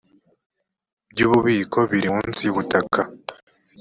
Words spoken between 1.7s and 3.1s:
biri munsi y ubutaka